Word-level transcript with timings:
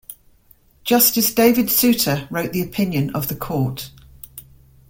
Justice 0.83 1.31
David 1.31 1.69
Souter 1.69 2.27
wrote 2.31 2.53
the 2.53 2.61
opinion 2.63 3.11
of 3.11 3.27
the 3.27 3.35
Court. 3.35 3.91